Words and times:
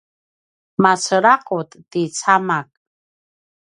macelaqut 0.81 1.69
ti 1.91 2.01
camak 2.19 2.69